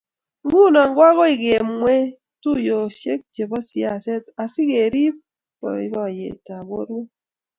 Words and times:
nguno 0.45 0.79
koagoi 0.95 1.35
kemweei 1.41 2.05
tuiyoshek 2.41 3.21
chebo 3.33 3.57
siaset 3.69 4.25
asikeriip 4.43 5.15
boiboiyetab 5.59 6.61
borwek 6.69 7.09